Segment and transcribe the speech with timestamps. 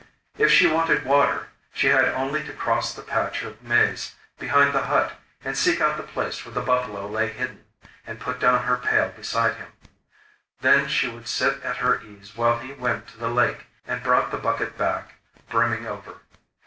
[0.35, 4.85] If she wanted water, she had only to cross the patch of maize behind the
[4.87, 5.11] hut
[5.45, 7.65] and seek out the place where the buffalo lay hidden,
[8.07, 9.67] and put down her pail beside him.
[10.61, 14.31] Then she would sit at her ease while he went to the lake and brought
[14.31, 15.17] the bucket back
[15.51, 16.21] brimming over.